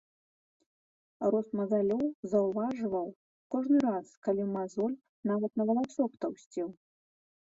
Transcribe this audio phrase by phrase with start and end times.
[1.33, 2.01] Рост мазалёў
[2.31, 3.07] заўважваў
[3.55, 4.95] кожны раз, калі мазоль
[5.33, 6.67] нават на валасок таўсцеў.